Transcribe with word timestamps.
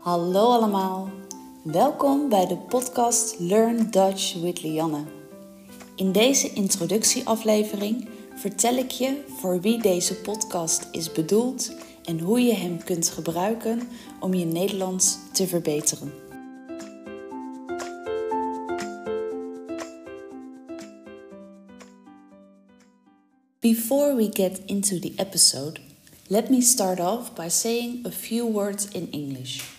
Hallo 0.00 0.50
allemaal, 0.50 1.10
welkom 1.62 2.28
bij 2.28 2.46
de 2.46 2.56
podcast 2.56 3.38
Learn 3.38 3.90
Dutch 3.90 4.34
with 4.34 4.62
Lianne. 4.62 5.04
In 5.96 6.12
deze 6.12 6.52
introductieaflevering 6.52 8.08
vertel 8.34 8.76
ik 8.76 8.90
je 8.90 9.24
voor 9.28 9.60
wie 9.60 9.82
deze 9.82 10.14
podcast 10.14 10.88
is 10.92 11.12
bedoeld 11.12 11.72
en 12.04 12.20
hoe 12.20 12.40
je 12.40 12.54
hem 12.54 12.84
kunt 12.84 13.08
gebruiken 13.08 13.88
om 14.20 14.34
je 14.34 14.44
Nederlands 14.44 15.18
te 15.32 15.46
verbeteren. 15.46 16.12
Before 23.58 24.14
we 24.14 24.28
get 24.32 24.60
into 24.66 24.98
the 24.98 25.12
episode, 25.16 25.80
let 26.26 26.50
me 26.50 26.60
start 26.60 27.00
off 27.00 27.34
by 27.34 27.48
saying 27.48 28.06
a 28.06 28.10
few 28.10 28.52
words 28.52 28.88
in 28.88 29.08
English. 29.10 29.78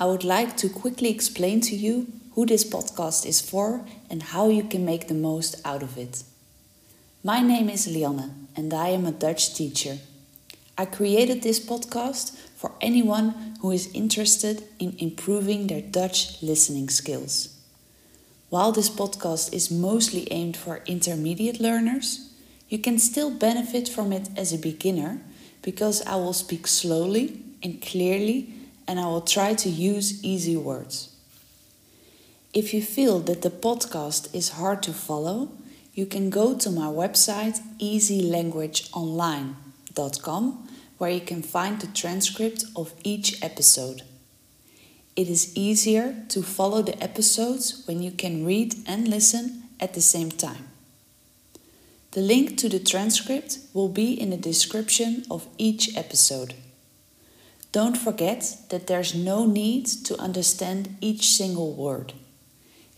I 0.00 0.06
would 0.06 0.24
like 0.24 0.56
to 0.56 0.70
quickly 0.70 1.10
explain 1.10 1.60
to 1.60 1.76
you 1.76 2.06
who 2.32 2.46
this 2.46 2.64
podcast 2.64 3.26
is 3.26 3.42
for 3.42 3.84
and 4.08 4.22
how 4.22 4.48
you 4.48 4.64
can 4.64 4.82
make 4.82 5.08
the 5.08 5.14
most 5.14 5.60
out 5.62 5.82
of 5.82 5.98
it. 5.98 6.22
My 7.22 7.42
name 7.42 7.68
is 7.68 7.86
Lianne 7.86 8.30
and 8.56 8.72
I 8.72 8.88
am 8.88 9.04
a 9.04 9.12
Dutch 9.12 9.54
teacher. 9.54 9.98
I 10.78 10.86
created 10.86 11.42
this 11.42 11.60
podcast 11.60 12.34
for 12.56 12.72
anyone 12.80 13.56
who 13.60 13.72
is 13.72 13.92
interested 13.92 14.62
in 14.78 14.96
improving 14.98 15.66
their 15.66 15.82
Dutch 15.82 16.42
listening 16.42 16.88
skills. 16.88 17.54
While 18.48 18.72
this 18.72 18.88
podcast 18.88 19.52
is 19.52 19.70
mostly 19.70 20.26
aimed 20.32 20.56
for 20.56 20.80
intermediate 20.86 21.60
learners, 21.60 22.30
you 22.70 22.78
can 22.78 22.98
still 22.98 23.30
benefit 23.30 23.86
from 23.86 24.14
it 24.14 24.30
as 24.34 24.50
a 24.50 24.58
beginner 24.58 25.20
because 25.60 26.00
I 26.06 26.16
will 26.16 26.32
speak 26.32 26.66
slowly 26.66 27.42
and 27.62 27.82
clearly 27.82 28.54
and 28.90 28.98
I 28.98 29.06
will 29.06 29.20
try 29.20 29.54
to 29.54 29.68
use 29.68 30.24
easy 30.24 30.56
words. 30.56 31.14
If 32.52 32.74
you 32.74 32.82
feel 32.82 33.20
that 33.20 33.42
the 33.42 33.50
podcast 33.50 34.34
is 34.34 34.58
hard 34.58 34.82
to 34.82 34.92
follow, 34.92 35.52
you 35.94 36.06
can 36.06 36.28
go 36.28 36.58
to 36.58 36.70
my 36.70 36.86
website 36.86 37.60
easylanguageonline.com 37.78 40.68
where 40.98 41.10
you 41.10 41.20
can 41.20 41.40
find 41.40 41.80
the 41.80 41.86
transcript 41.86 42.64
of 42.74 42.92
each 43.04 43.40
episode. 43.44 44.02
It 45.14 45.28
is 45.28 45.56
easier 45.56 46.24
to 46.30 46.42
follow 46.42 46.82
the 46.82 47.00
episodes 47.00 47.84
when 47.86 48.02
you 48.02 48.10
can 48.10 48.44
read 48.44 48.74
and 48.88 49.06
listen 49.06 49.68
at 49.78 49.94
the 49.94 50.00
same 50.00 50.32
time. 50.32 50.66
The 52.10 52.22
link 52.22 52.58
to 52.58 52.68
the 52.68 52.80
transcript 52.80 53.58
will 53.72 53.88
be 53.88 54.20
in 54.20 54.30
the 54.30 54.36
description 54.36 55.22
of 55.30 55.46
each 55.58 55.96
episode. 55.96 56.54
Don't 57.72 57.96
forget 57.96 58.56
that 58.70 58.86
there's 58.86 59.14
no 59.14 59.46
need 59.46 59.86
to 59.86 60.18
understand 60.18 60.96
each 61.00 61.28
single 61.28 61.72
word. 61.72 62.12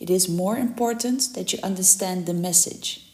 It 0.01 0.11
is 0.11 0.29
more 0.29 0.57
important 0.57 1.35
that 1.35 1.53
you 1.53 1.59
understand 1.63 2.27
the 2.27 2.35
message. 2.35 3.07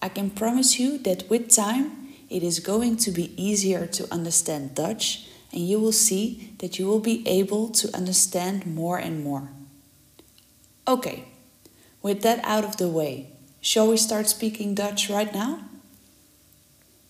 I 0.00 0.08
can 0.08 0.30
promise 0.30 0.78
you 0.78 0.98
that 0.98 1.28
with 1.30 1.50
time 1.50 2.14
it 2.30 2.42
is 2.42 2.60
going 2.60 2.96
to 2.98 3.10
be 3.10 3.32
easier 3.42 3.86
to 3.86 4.12
understand 4.12 4.74
Dutch 4.74 5.26
and 5.52 5.66
you 5.66 5.80
will 5.80 5.92
see 5.92 6.52
that 6.58 6.78
you 6.78 6.86
will 6.86 7.00
be 7.00 7.26
able 7.26 7.70
to 7.70 7.94
understand 7.96 8.66
more 8.66 8.98
and 8.98 9.24
more. 9.24 9.50
Okay, 10.86 11.24
with 12.02 12.22
that 12.22 12.40
out 12.44 12.64
of 12.64 12.76
the 12.76 12.88
way, 12.88 13.32
Shall 13.60 13.88
we 13.88 13.96
start 13.96 14.28
speaking 14.28 14.74
Dutch 14.74 15.10
right 15.10 15.32
now? 15.32 15.58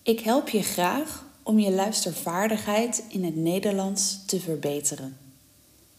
Ik 0.03 0.19
help 0.19 0.49
je 0.49 0.63
graag 0.63 1.25
om 1.49 1.59
je 1.59 1.71
luistervaardigheid 1.71 3.03
in 3.07 3.23
het 3.23 3.35
Nederlands 3.35 4.19
te 4.25 4.39
verbeteren. 4.39 5.17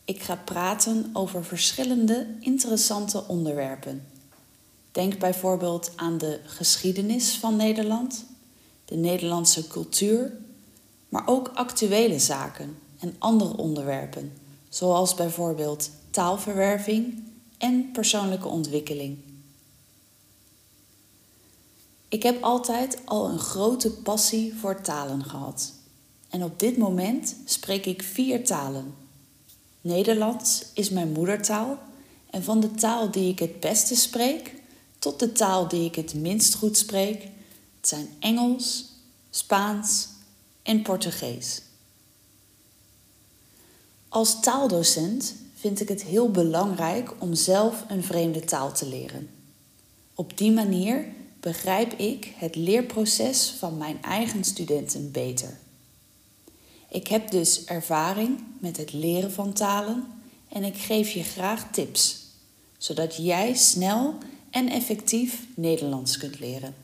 Ik 0.04 0.22
ga 0.22 0.36
praten 0.44 1.10
over 1.12 1.44
verschillende 1.44 2.26
interessante 2.40 3.24
onderwerpen. 3.26 4.06
Denk 4.92 5.18
bijvoorbeeld 5.18 5.92
aan 5.96 6.18
de 6.18 6.40
geschiedenis 6.44 7.38
van 7.38 7.56
Nederland, 7.56 8.24
de 8.84 8.96
Nederlandse 8.96 9.66
cultuur, 9.66 10.32
maar 11.08 11.22
ook 11.26 11.50
actuele 11.54 12.18
zaken 12.18 12.76
en 12.98 13.16
andere 13.18 13.56
onderwerpen, 13.56 14.32
zoals 14.68 15.14
bijvoorbeeld 15.14 15.90
taalverwerving 16.10 17.22
en 17.58 17.90
persoonlijke 17.92 18.48
ontwikkeling. 18.48 19.18
Ik 22.10 22.22
heb 22.22 22.42
altijd 22.42 22.98
al 23.04 23.28
een 23.28 23.38
grote 23.38 23.90
passie 23.90 24.54
voor 24.54 24.80
talen 24.80 25.24
gehad. 25.24 25.72
En 26.28 26.44
op 26.44 26.58
dit 26.58 26.76
moment 26.76 27.36
spreek 27.44 27.86
ik 27.86 28.02
vier 28.02 28.44
talen. 28.44 28.94
Nederlands 29.80 30.64
is 30.74 30.90
mijn 30.90 31.12
moedertaal 31.12 31.78
en 32.30 32.42
van 32.42 32.60
de 32.60 32.70
taal 32.70 33.10
die 33.10 33.30
ik 33.30 33.38
het 33.38 33.60
beste 33.60 33.94
spreek 33.94 34.54
tot 34.98 35.18
de 35.18 35.32
taal 35.32 35.68
die 35.68 35.84
ik 35.84 35.94
het 35.94 36.14
minst 36.14 36.54
goed 36.54 36.76
spreek, 36.76 37.22
het 37.76 37.88
zijn 37.88 38.08
Engels, 38.18 38.84
Spaans 39.30 40.08
en 40.62 40.82
Portugees. 40.82 41.62
Als 44.08 44.40
taaldocent 44.40 45.34
vind 45.54 45.80
ik 45.80 45.88
het 45.88 46.02
heel 46.02 46.30
belangrijk 46.30 47.14
om 47.18 47.34
zelf 47.34 47.84
een 47.88 48.02
vreemde 48.02 48.44
taal 48.44 48.72
te 48.72 48.86
leren. 48.86 49.30
Op 50.14 50.38
die 50.38 50.52
manier 50.52 51.04
begrijp 51.40 51.92
ik 51.92 52.32
het 52.36 52.56
leerproces 52.56 53.54
van 53.58 53.76
mijn 53.76 54.02
eigen 54.02 54.44
studenten 54.44 55.10
beter. 55.10 55.58
Ik 56.88 57.06
heb 57.06 57.30
dus 57.30 57.64
ervaring 57.64 58.44
met 58.58 58.76
het 58.76 58.92
leren 58.92 59.32
van 59.32 59.52
talen 59.52 60.06
en 60.48 60.64
ik 60.64 60.76
geef 60.76 61.10
je 61.10 61.22
graag 61.22 61.72
tips, 61.72 62.16
zodat 62.78 63.16
jij 63.16 63.54
snel 63.54 64.14
en 64.50 64.68
effectief 64.68 65.46
Nederlands 65.54 66.16
kunt 66.16 66.38
leren. 66.38 66.74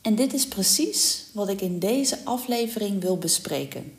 En 0.00 0.14
dit 0.14 0.32
is 0.32 0.46
precies 0.46 1.24
wat 1.32 1.48
ik 1.48 1.60
in 1.60 1.78
deze 1.78 2.18
aflevering 2.24 3.00
wil 3.00 3.18
bespreken. 3.18 3.92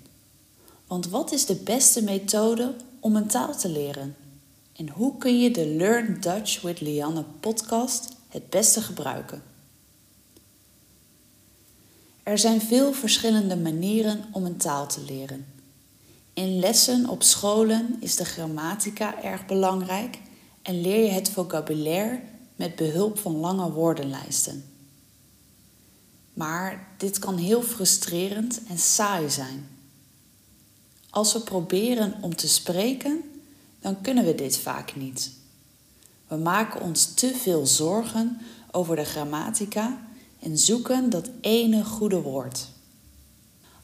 Want 0.88 1.08
wat 1.08 1.32
is 1.32 1.46
de 1.46 1.56
beste 1.56 2.04
methode 2.04 2.76
om 3.00 3.16
een 3.16 3.28
taal 3.28 3.58
te 3.58 3.70
leren? 3.70 4.16
En 4.80 4.90
hoe 4.90 5.18
kun 5.18 5.40
je 5.40 5.52
de 5.52 5.66
Learn 5.68 6.20
Dutch 6.20 6.62
with 6.62 6.82
Lianne 6.82 7.24
podcast 7.40 8.16
het 8.28 8.50
beste 8.50 8.82
gebruiken? 8.82 9.44
Er 12.24 12.38
zijn 12.38 12.62
veel 12.62 12.94
verschillende 12.94 13.56
manieren 13.56 14.26
om 14.32 14.46
een 14.46 14.58
taal 14.58 14.88
te 14.88 15.02
leren. 15.02 15.46
In 16.34 16.60
lessen 16.60 17.10
op 17.10 17.24
scholen 17.24 17.98
is 18.00 18.16
de 18.16 18.26
grammatica 18.26 19.24
erg 19.24 19.46
belangrijk 19.46 20.20
en 20.62 20.82
leer 20.82 21.04
je 21.04 21.12
het 21.12 21.30
vocabulaire 21.30 22.22
met 22.56 22.76
behulp 22.76 23.20
van 23.20 23.36
lange 23.36 23.72
woordenlijsten. 23.72 24.64
Maar 26.34 26.88
dit 26.98 27.20
kan 27.20 27.38
heel 27.38 27.62
frustrerend 27.62 28.62
en 28.68 28.78
saai 28.78 29.30
zijn. 29.30 29.68
Als 31.10 31.34
we 31.34 31.40
proberen 31.40 32.14
om 32.22 32.36
te 32.36 32.48
spreken, 32.48 33.29
dan 33.80 34.02
kunnen 34.02 34.26
we 34.26 34.36
dit 34.36 34.58
vaak 34.58 34.96
niet. 34.96 35.32
We 36.28 36.36
maken 36.36 36.82
ons 36.82 37.14
te 37.14 37.36
veel 37.36 37.66
zorgen 37.66 38.42
over 38.72 38.96
de 38.96 39.06
grammatica 39.06 40.02
en 40.40 40.58
zoeken 40.58 41.10
dat 41.10 41.30
ene 41.42 41.84
goede 41.84 42.22
woord. 42.22 42.68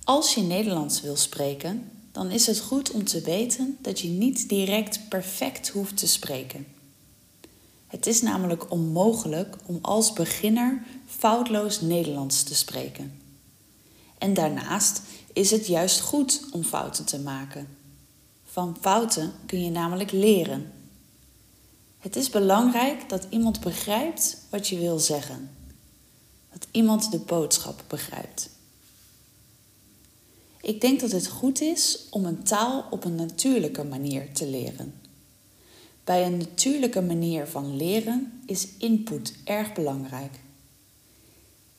Als 0.04 0.34
je 0.34 0.42
Nederlands 0.42 1.02
wil 1.02 1.16
spreken, 1.16 1.92
dan 2.12 2.32
is 2.32 2.48
het 2.48 2.60
goed 2.60 2.92
om 2.92 3.04
te 3.04 3.22
weten 3.22 3.78
dat 3.82 4.00
je 4.00 4.08
niet 4.08 4.50
direct 4.50 5.10
perfect 5.10 5.70
hoeft 5.70 5.98
te 5.98 6.08
spreken. 6.08 6.68
Het 7.88 8.08
is 8.08 8.22
namelijk 8.22 8.72
onmogelijk 8.72 9.56
om 9.66 9.80
als 9.82 10.14
beginner 10.14 10.84
foutloos 11.06 11.82
Nederlands 11.82 12.44
te 12.44 12.56
spreken. 12.56 13.20
En 14.18 14.34
daarnaast 14.34 15.02
is 15.34 15.52
het 15.52 15.68
juist 15.68 16.02
goed 16.02 16.42
om 16.52 16.64
fouten 16.64 17.06
te 17.06 17.20
maken. 17.20 17.68
Van 18.56 18.78
fouten 18.82 19.34
kun 19.46 19.64
je 19.64 19.70
namelijk 19.70 20.12
leren. 20.12 20.72
Het 22.00 22.16
is 22.16 22.30
belangrijk 22.30 23.10
dat 23.10 23.28
iemand 23.30 23.60
begrijpt 23.60 24.38
wat 24.50 24.68
je 24.68 24.78
wil 24.78 25.00
zeggen. 25.00 25.50
Dat 26.52 26.68
iemand 26.72 27.12
de 27.12 27.20
boodschap 27.20 27.84
begrijpt. 27.88 28.50
Ik 30.62 30.82
denk 30.82 31.00
dat 31.00 31.12
het 31.12 31.28
goed 31.28 31.62
is 31.62 32.08
om 32.10 32.26
een 32.26 32.44
taal 32.44 32.88
op 32.90 33.04
een 33.04 33.16
natuurlijke 33.16 33.84
manier 33.84 34.34
te 34.34 34.48
leren. 34.48 34.94
Bij 36.04 36.26
een 36.26 36.38
natuurlijke 36.38 37.02
manier 37.02 37.48
van 37.48 37.76
leren 37.76 38.42
is 38.46 38.68
input 38.78 39.34
erg 39.44 39.74
belangrijk. 39.74 40.40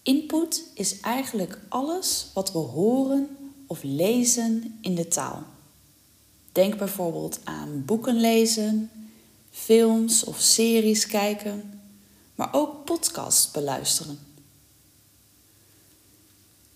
Input 0.03 0.63
is 0.75 1.01
eigenlijk 1.01 1.59
alles 1.69 2.31
wat 2.35 2.53
we 2.53 2.59
horen 2.59 3.37
of 3.67 3.83
lezen 3.83 4.79
in 4.81 4.95
de 4.95 5.09
taal. 5.09 5.55
Denk 6.57 6.79
bijvoorbeeld 6.79 7.41
aan 7.45 7.85
boeken 7.85 8.21
lezen, 8.21 8.91
films 9.51 10.25
of 10.25 10.41
series 10.41 11.07
kijken, 11.07 11.81
maar 12.35 12.49
ook 12.53 12.85
podcasts 12.85 13.51
beluisteren. 13.51 14.19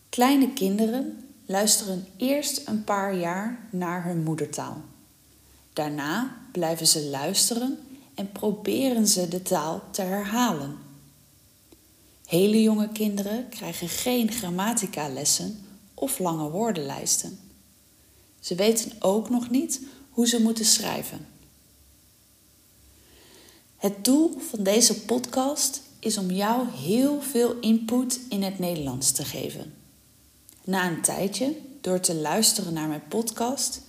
Kleine 0.09 0.53
kinderen 0.53 1.29
luisteren 1.47 2.07
eerst 2.17 2.69
een 2.69 2.85
paar 2.85 3.17
jaar 3.17 3.69
naar 3.71 4.05
hun 4.05 4.23
moedertaal. 4.23 4.83
Daarna 5.73 6.37
blijven 6.53 6.87
ze 6.87 7.05
luisteren 7.05 7.79
en 8.15 8.33
proberen 8.33 9.07
ze 9.07 9.29
de 9.29 9.43
taal 9.43 9.83
te 9.91 10.03
herhalen. 10.03 10.79
Hele 12.27 12.63
jonge 12.63 12.89
kinderen 12.89 13.49
krijgen 13.49 13.89
geen 13.89 14.33
grammatica-lessen 14.33 15.59
of 15.95 16.19
lange 16.19 16.51
woordenlijsten. 16.51 17.50
Ze 18.41 18.55
weten 18.55 18.93
ook 18.99 19.31
nog 19.31 19.51
niet 19.51 19.81
hoe 20.11 20.27
ze 20.29 20.43
moeten 20.43 20.65
schrijven. 20.65 21.27
Het 23.77 24.05
doel 24.05 24.39
van 24.51 24.63
deze 24.63 25.01
podcast 25.01 25.83
is 25.99 26.19
om 26.19 26.31
jou 26.31 26.69
heel 26.71 27.23
veel 27.23 27.59
input 27.61 28.21
in 28.29 28.43
het 28.43 28.59
Nederlands 28.59 29.13
te 29.13 29.25
geven. 29.25 29.75
Na 30.65 30.89
een 30.89 31.03
tijdje, 31.03 31.57
door 31.81 32.01
te 32.01 32.15
luisteren 32.15 32.73
naar 32.73 32.89
mijn 32.89 33.09
podcast, 33.09 33.81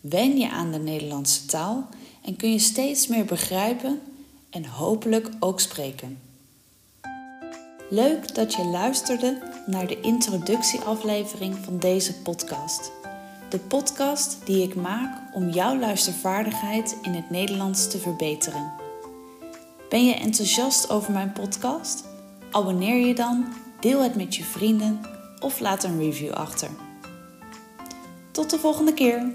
wen 0.00 0.38
je 0.38 0.50
aan 0.50 0.72
de 0.72 0.78
Nederlandse 0.78 1.44
taal 1.44 1.88
en 2.24 2.36
kun 2.36 2.52
je 2.52 2.58
steeds 2.58 3.06
meer 3.06 3.24
begrijpen 3.24 4.00
en 4.50 4.64
hopelijk 4.64 5.30
ook 5.40 5.60
spreken. 5.60 6.20
Leuk 7.90 8.34
dat 8.34 8.54
je 8.54 8.64
luisterde 8.64 9.42
naar 9.66 9.86
de 9.86 10.00
introductieaflevering 10.00 11.56
van 11.64 11.78
deze 11.78 12.14
podcast. 12.14 12.99
De 13.50 13.58
podcast 13.58 14.38
die 14.44 14.62
ik 14.62 14.74
maak 14.74 15.34
om 15.34 15.48
jouw 15.48 15.78
luistervaardigheid 15.78 16.96
in 17.02 17.12
het 17.12 17.30
Nederlands 17.30 17.90
te 17.90 17.98
verbeteren. 17.98 18.72
Ben 19.88 20.06
je 20.06 20.14
enthousiast 20.14 20.90
over 20.90 21.12
mijn 21.12 21.32
podcast? 21.32 22.04
Abonneer 22.50 23.06
je 23.06 23.14
dan, 23.14 23.46
deel 23.80 24.02
het 24.02 24.14
met 24.14 24.36
je 24.36 24.44
vrienden 24.44 25.00
of 25.40 25.60
laat 25.60 25.84
een 25.84 25.98
review 25.98 26.32
achter. 26.32 26.68
Tot 28.30 28.50
de 28.50 28.58
volgende 28.58 28.94
keer! 28.94 29.34